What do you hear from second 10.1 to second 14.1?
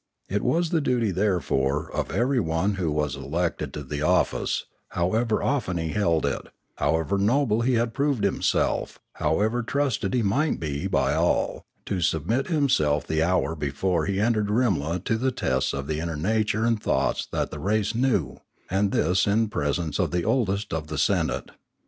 he might be by all, to submit himself the hour before